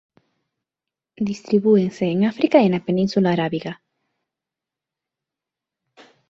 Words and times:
Distribúense 1.31 2.03
en 2.13 2.19
África 2.31 2.57
e 2.61 2.67
na 2.73 2.83
Península 2.87 3.29
Arábiga. 3.31 3.73